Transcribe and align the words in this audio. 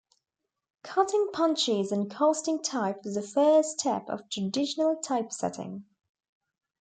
Cutting 0.81 1.27
punches 1.31 1.91
and 1.91 2.09
casting 2.09 2.63
type 2.63 3.03
was 3.03 3.13
the 3.13 3.21
first 3.21 3.79
step 3.79 4.09
of 4.09 4.27
traditional 4.31 4.95
typesetting. 4.95 5.85